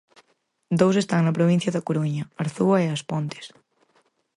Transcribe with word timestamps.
Dous 0.79 0.95
están 1.01 1.21
na 1.25 1.37
provincia 1.37 1.73
da 1.75 1.85
Coruña: 1.87 2.23
Arzúa 2.43 2.77
e 2.85 2.87
As 2.95 3.01
Pontes. 3.09 3.45